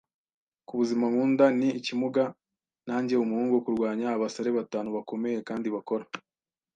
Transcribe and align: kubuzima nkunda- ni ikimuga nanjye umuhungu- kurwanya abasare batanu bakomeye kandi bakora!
kubuzima 0.67 1.05
nkunda- 1.11 1.45
ni 1.57 1.69
ikimuga 1.79 2.23
nanjye 2.87 3.13
umuhungu- 3.17 3.55
kurwanya 3.65 4.07
abasare 4.15 4.49
batanu 4.57 4.89
bakomeye 4.97 5.37
kandi 5.49 5.67
bakora! 5.75 6.05